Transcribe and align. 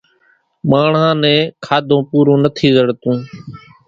ماڻۿان 0.69 1.13
نين 1.23 1.39
کاڌون 1.65 2.01
پورون 2.09 2.37
نٿِي 2.45 2.67
زڙتون۔ 2.75 3.17